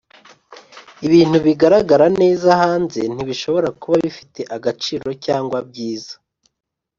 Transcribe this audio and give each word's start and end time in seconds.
ibintu 1.07 1.37
bigaragara 1.45 2.05
neza 2.21 2.49
hanze 2.61 3.01
ntibishobora 3.13 3.69
kuba 3.79 3.95
bifite 4.05 4.41
agaciro 4.55 5.07
cyangwa 5.25 5.57
byiza. 5.69 6.13